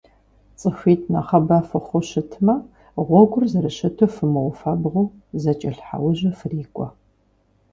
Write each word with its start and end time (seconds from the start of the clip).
Цӏыхуитӏ 0.59 1.07
нэхъыбэ 1.11 1.57
фыхъуу 1.69 2.03
щытмэ, 2.09 2.55
гъуэгур 3.05 3.43
зэрыщыту 3.51 4.11
фымыуфэбгъуу, 4.15 5.13
зэкӏэлъхьэужьу 5.41 6.35
фрикӏуэ. 6.39 6.87